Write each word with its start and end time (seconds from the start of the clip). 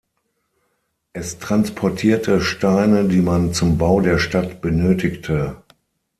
Es 1.13 1.37
transportierte 1.37 2.41
Steine, 2.41 3.07
die 3.07 3.21
man 3.21 3.53
zum 3.53 3.77
Bau 3.77 4.01
der 4.01 4.17
Stadt 4.17 4.59
benötigte. 4.59 5.61